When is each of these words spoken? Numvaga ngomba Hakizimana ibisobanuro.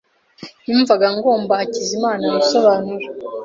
Numvaga 0.65 1.07
ngomba 1.17 1.59
Hakizimana 1.59 2.23
ibisobanuro. 2.29 3.05